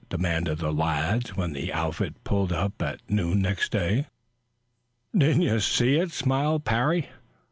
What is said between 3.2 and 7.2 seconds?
next day. "Don't you see it?" smiled Parry.